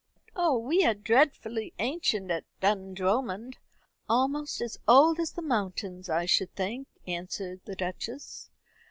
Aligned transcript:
"Oh, 0.35 0.57
we 0.57 0.83
are 0.83 0.95
dreadfully 0.95 1.75
ancient 1.77 2.31
at 2.31 2.45
Dundromond; 2.59 3.57
almost 4.09 4.59
as 4.59 4.79
old 4.87 5.19
as 5.19 5.33
the 5.33 5.43
mountains, 5.43 6.09
I 6.09 6.25
should 6.25 6.55
think," 6.55 6.87
answered 7.05 7.61
the 7.65 7.75
Duchess. 7.75 8.49